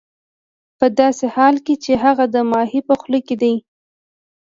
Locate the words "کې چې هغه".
1.65-2.25